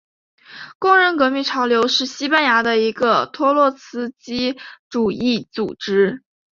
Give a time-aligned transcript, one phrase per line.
[0.79, 4.57] 工人革命潮流是西班牙的一个托洛茨基
[4.89, 6.23] 主义组织。